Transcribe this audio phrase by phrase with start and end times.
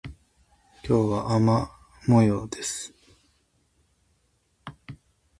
[0.83, 1.67] 今日は雨
[2.07, 2.91] 模様です。